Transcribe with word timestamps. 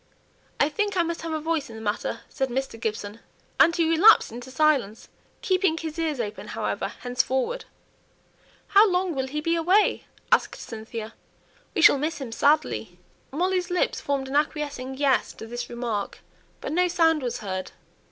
"I 0.59 0.67
think 0.67 0.97
I 0.97 1.03
must 1.03 1.21
have 1.21 1.31
a 1.31 1.39
voice 1.39 1.69
in 1.69 1.75
the 1.75 1.81
matter," 1.83 2.21
said 2.27 2.49
Mr. 2.49 2.79
Gibson; 2.79 3.19
and 3.59 3.75
he 3.75 3.87
relapsed 3.87 4.31
into 4.31 4.49
silence, 4.49 5.09
keeping 5.43 5.77
his 5.77 5.99
ears 5.99 6.19
open, 6.19 6.47
however, 6.47 6.87
henceforward. 7.01 7.65
"How 8.69 8.89
long 8.89 9.13
will 9.13 9.27
he 9.27 9.41
be 9.41 9.55
away?" 9.55 10.05
asked 10.31 10.55
Cynthia. 10.59 11.13
"We 11.75 11.83
shall 11.83 11.99
miss 11.99 12.17
him 12.19 12.31
sadly." 12.31 12.97
Molly's 13.31 13.69
lips 13.69 14.01
formed 14.01 14.27
an 14.27 14.35
acquiescing 14.35 14.97
"yes" 14.97 15.33
to 15.33 15.45
this 15.45 15.69
remark, 15.69 16.21
but 16.61 16.71
no 16.71 16.87
sound 16.87 17.21
was 17.21 17.41
heard. 17.41 17.71